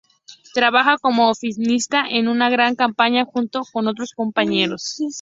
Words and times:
Trabaja 0.55 0.97
como 0.97 1.29
oficinista 1.29 2.05
es 2.09 2.25
una 2.25 2.49
gran 2.49 2.75
compañía 2.75 3.23
junto 3.23 3.61
con 3.71 3.87
otros 3.87 4.13
compañeros. 4.13 4.95